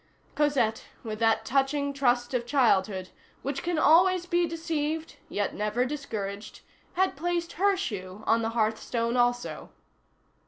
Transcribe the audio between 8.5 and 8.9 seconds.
hearth